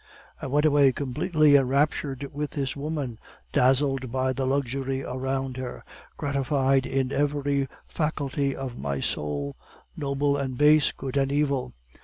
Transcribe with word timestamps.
"I 0.41 0.47
went 0.47 0.65
away 0.65 0.91
completely 0.93 1.55
enraptured 1.55 2.33
with 2.33 2.49
this 2.57 2.75
woman, 2.75 3.19
dazzled 3.53 4.11
by 4.11 4.33
the 4.33 4.47
luxury 4.47 5.03
around 5.03 5.57
her, 5.57 5.85
gratified 6.17 6.87
in 6.87 7.11
every 7.11 7.67
faculty 7.85 8.55
of 8.55 8.79
my 8.79 8.99
soul 8.99 9.55
noble 9.95 10.37
and 10.37 10.57
base, 10.57 10.91
good 10.91 11.17
and 11.17 11.31
evil. 11.31 11.73